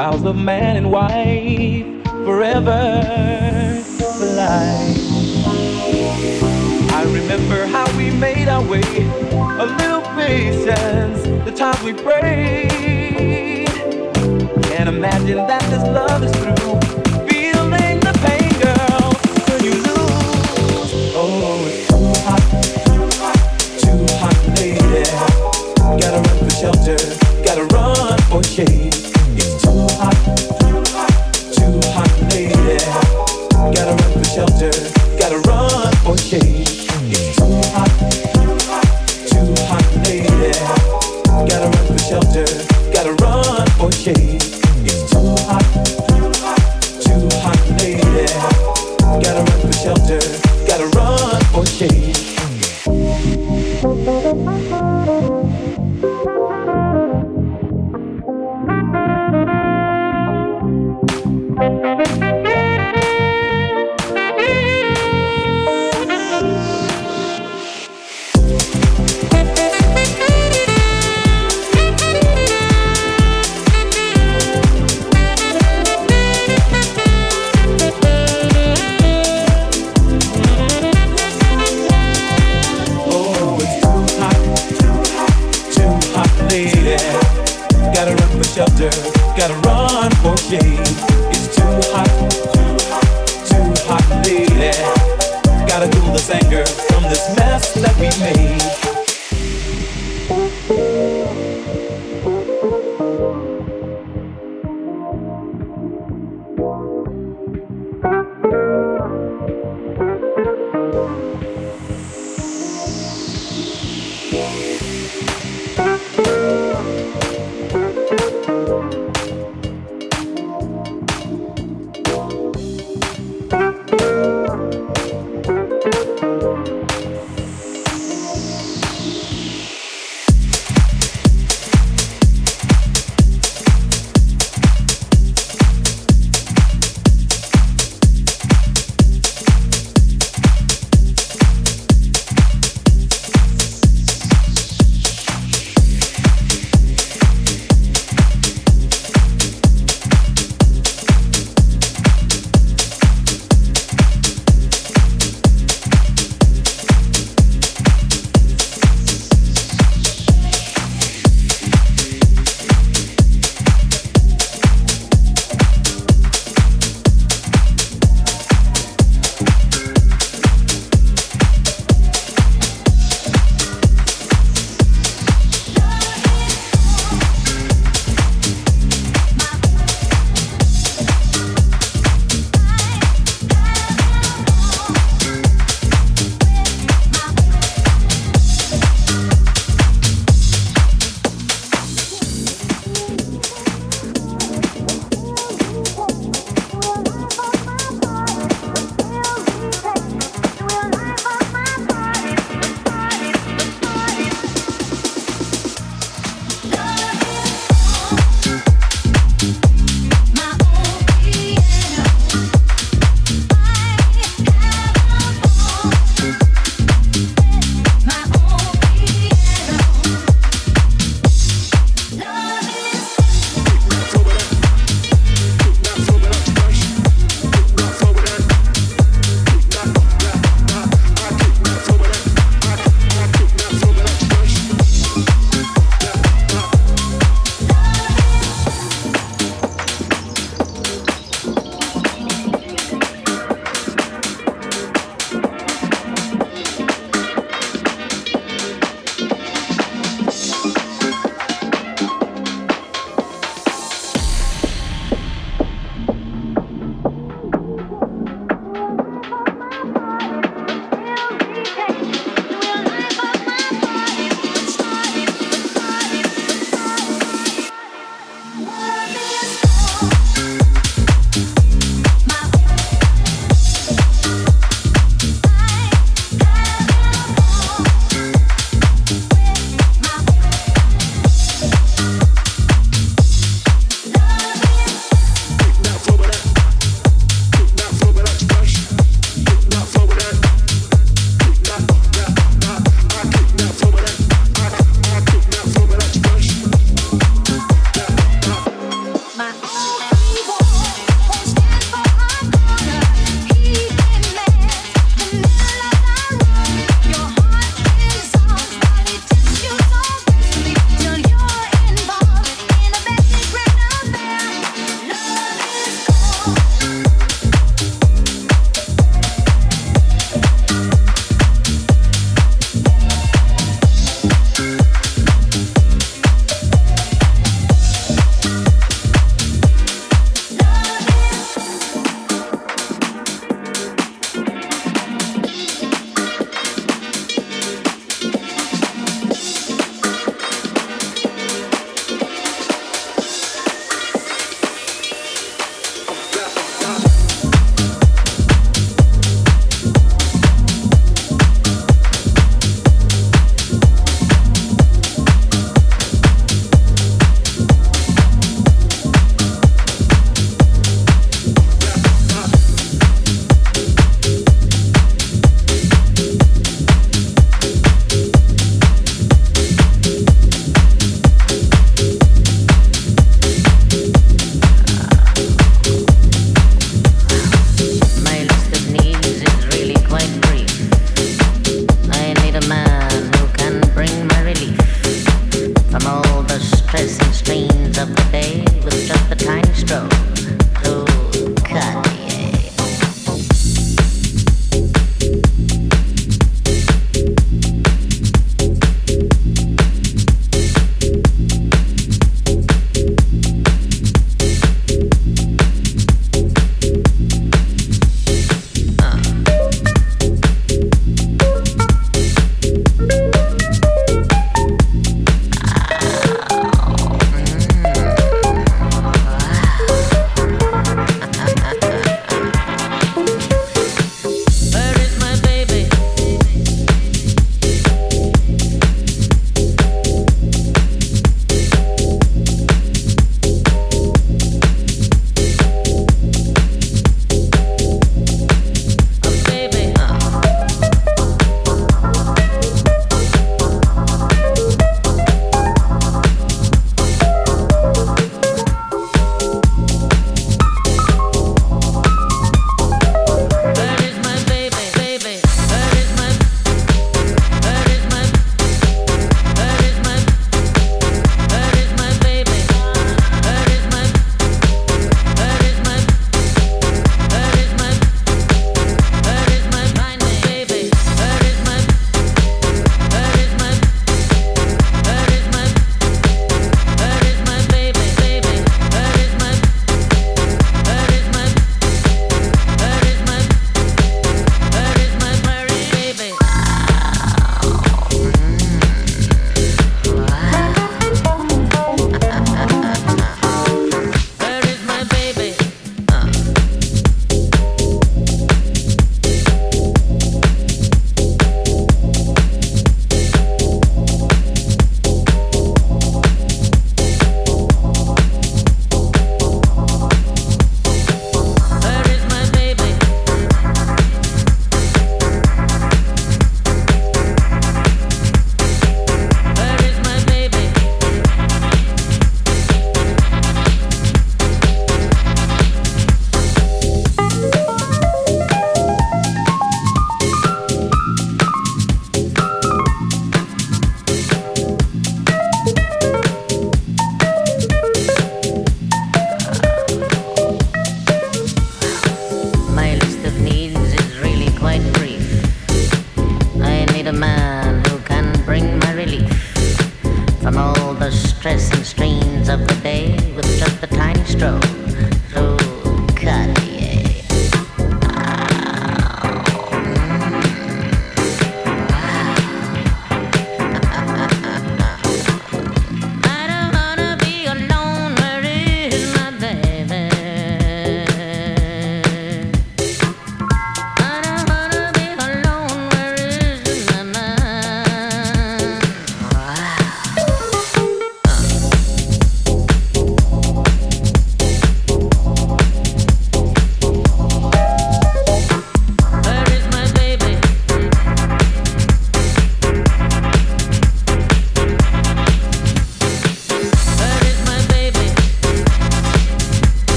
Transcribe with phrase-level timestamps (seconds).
[0.00, 1.84] vows of man and wife
[2.24, 2.80] forever
[4.16, 4.96] for life.
[6.98, 13.68] I remember how we made our way, a little patience, the times we prayed.
[14.70, 16.29] Can't imagine that this love is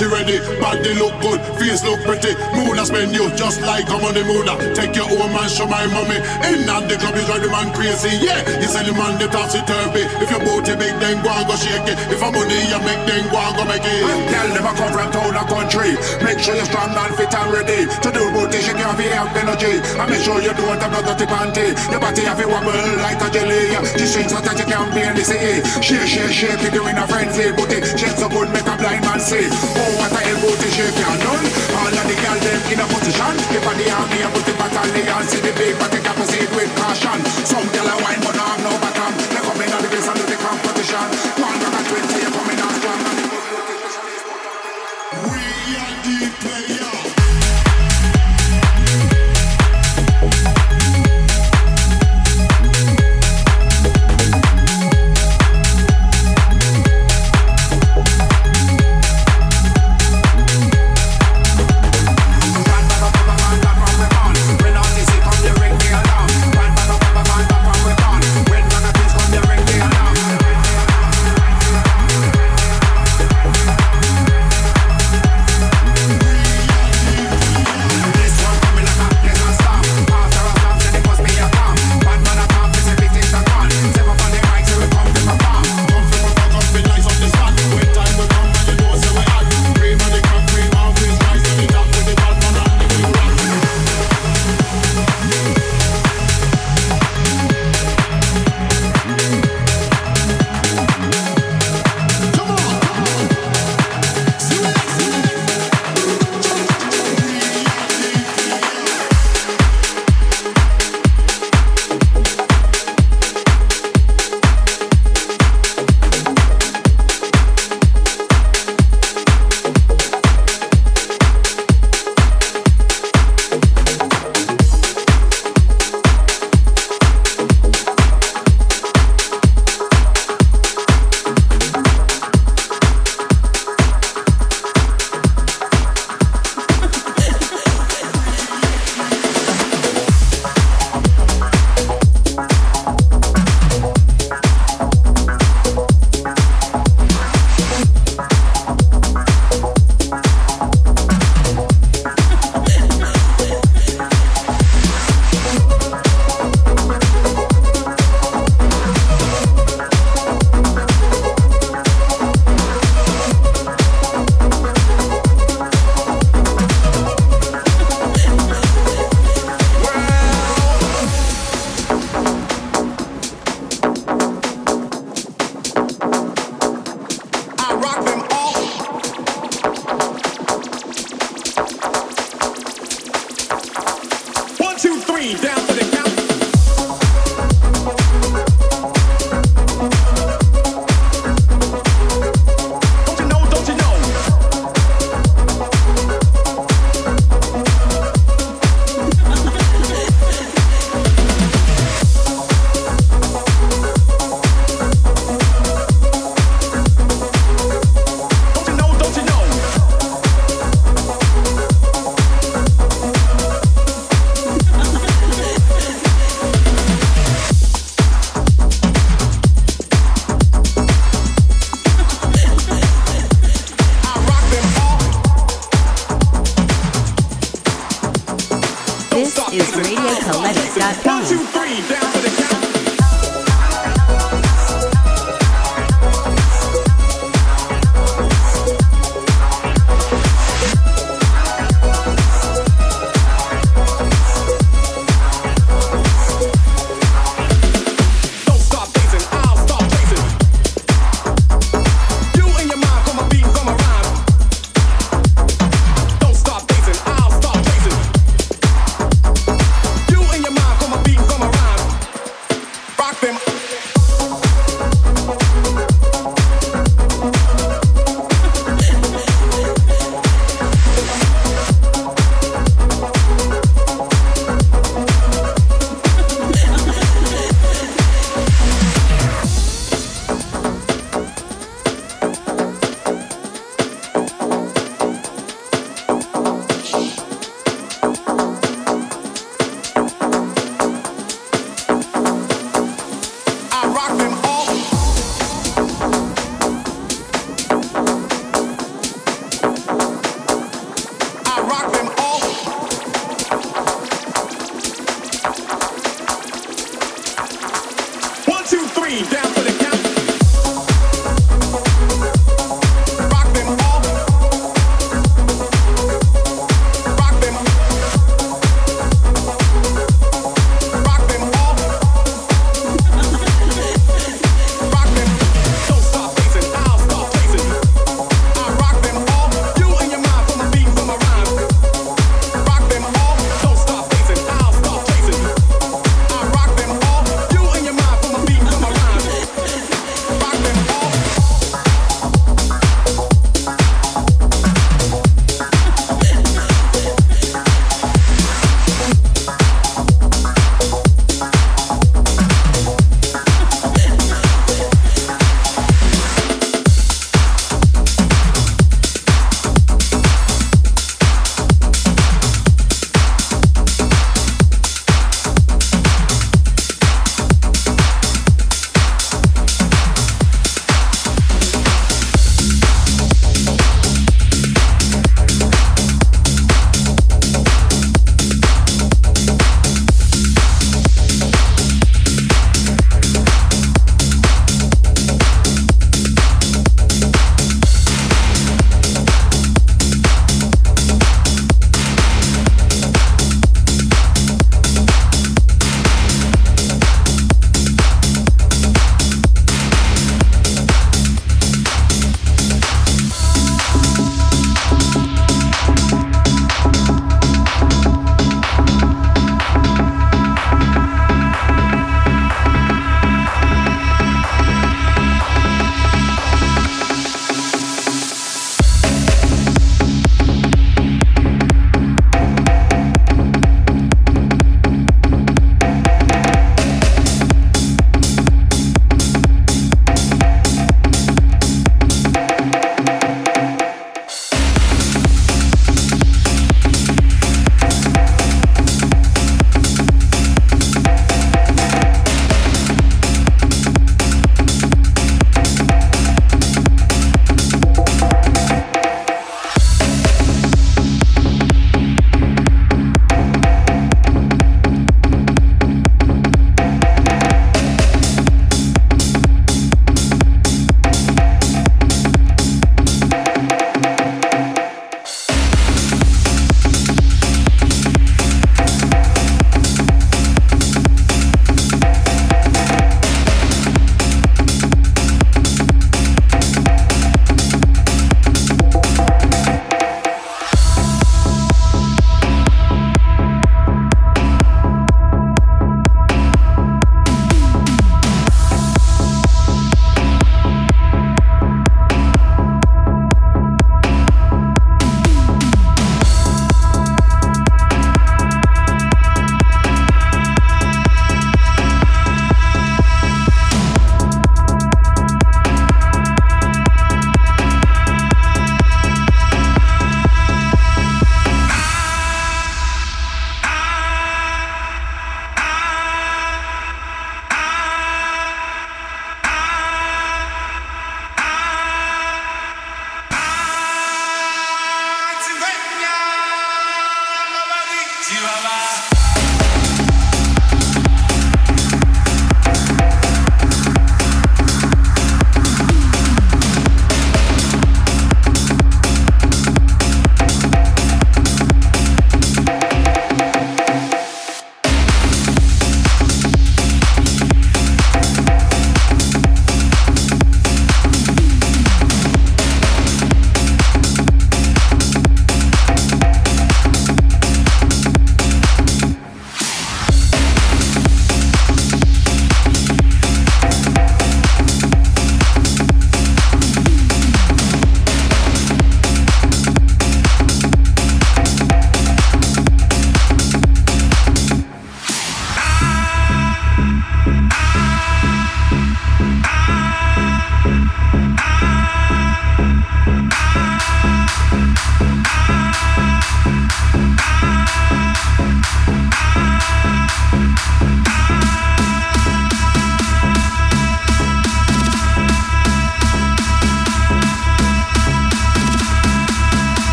[0.00, 0.38] she ready.
[0.60, 2.32] Body look good, face look pretty.
[2.32, 4.50] A spend you just like on the moon.
[4.74, 6.18] Take your own man, show my mommy.
[6.50, 8.18] In and the club is right, the man crazy.
[8.18, 10.02] Yeah, you sell the man the topsy turvy.
[10.18, 11.96] If your booty big, then go and go shake it.
[12.10, 14.02] If I'm money you make, then go and go make it.
[14.02, 15.94] Girl never come from town or country.
[16.26, 17.86] Make sure you're strong and fit and ready.
[17.86, 19.78] To do booty, be have energy.
[19.94, 21.70] And make sure you don't have no dirty panty.
[21.94, 22.74] Your body have to wobble
[23.06, 23.70] like a jelly.
[23.78, 25.62] The strings that you can't be in the city.
[25.78, 27.54] Shake, shake, shake it, doing a frenzy.
[27.54, 29.46] Booty, shake so good, make a blind man see.
[29.46, 31.46] Oh, what a hell booty shake can done.
[31.78, 33.36] All of the girls them in a position.
[33.52, 35.24] If I the army, I put the battalion.
[35.28, 37.20] See the big, but they can with caution.
[37.44, 38.79] Some girl a wine, but not have no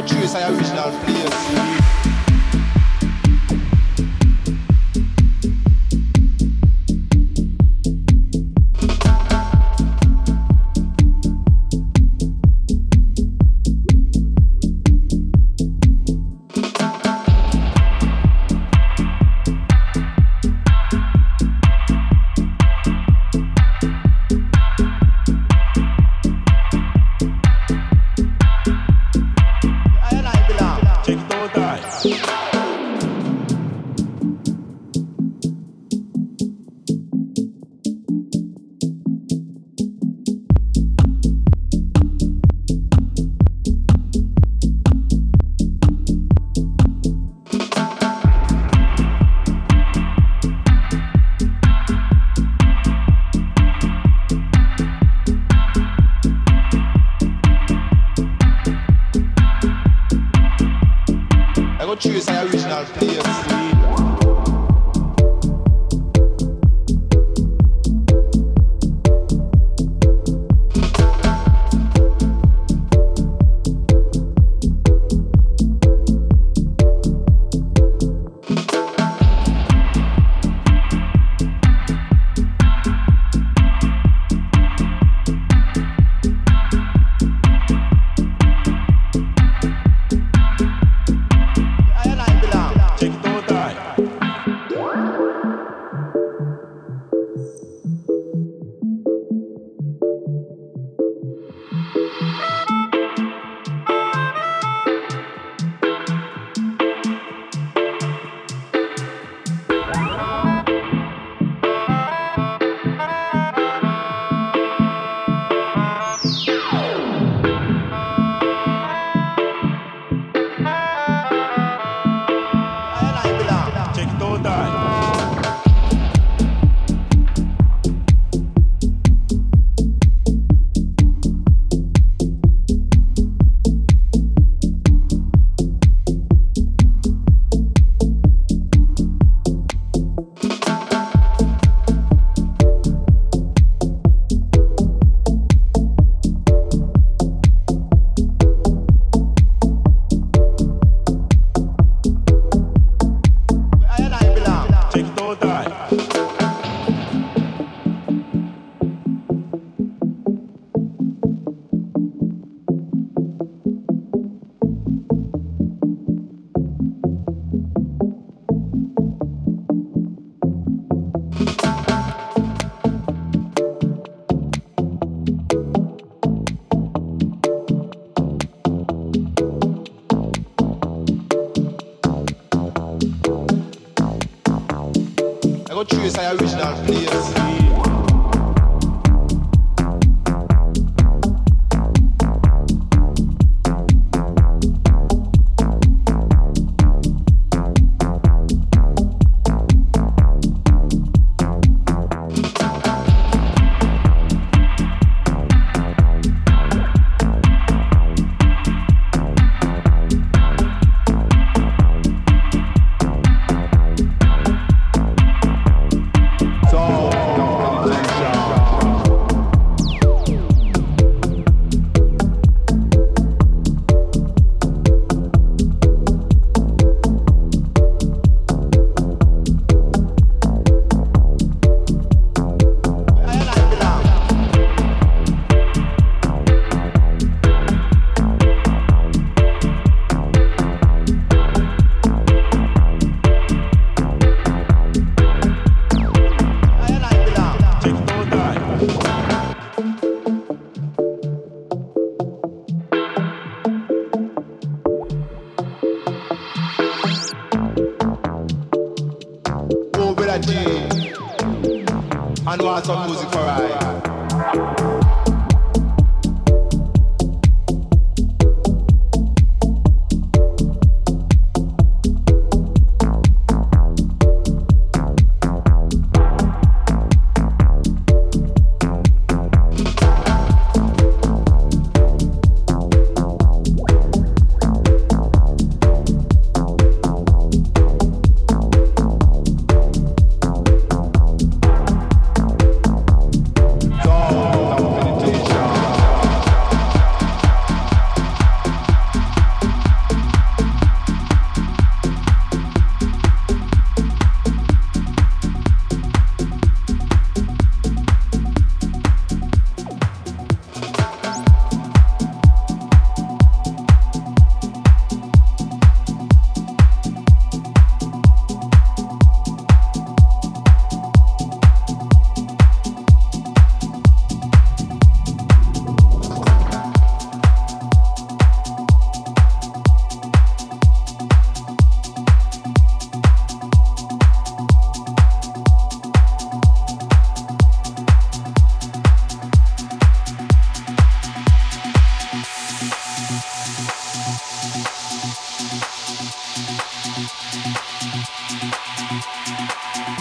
[0.00, 1.19] What tree is I wish I'll please?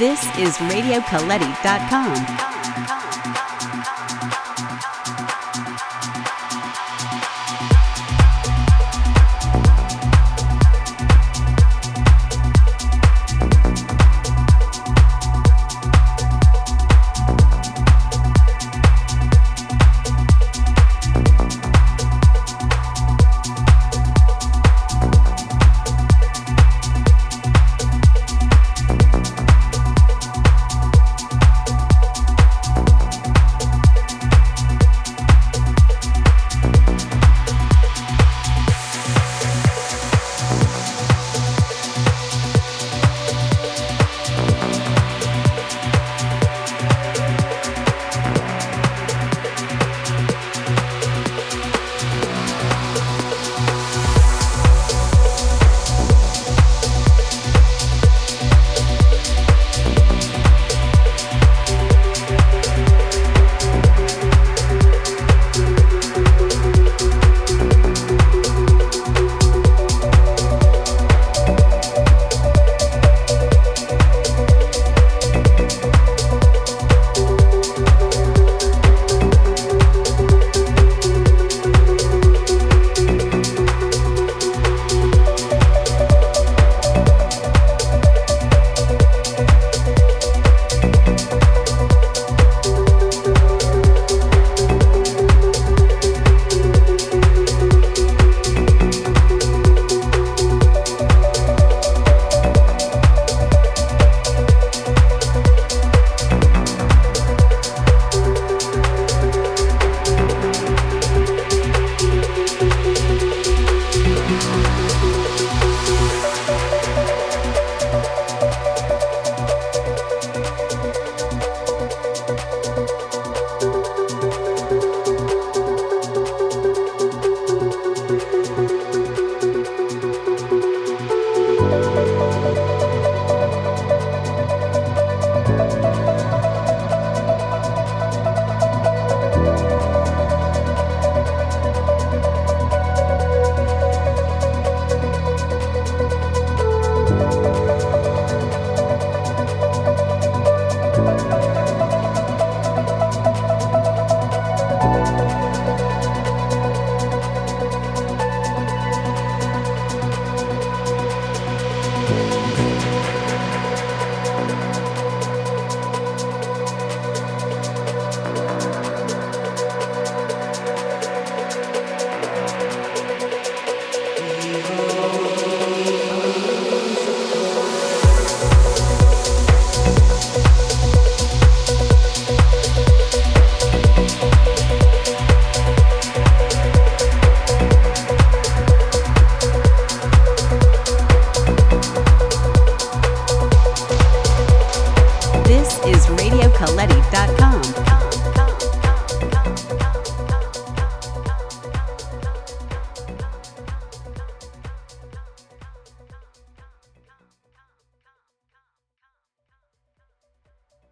[0.10, 2.49] This is RadioCalletti.com.